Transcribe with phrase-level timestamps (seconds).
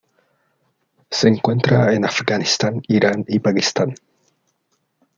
[1.11, 3.93] Se encuentra en Afganistán Irán y Pakistán.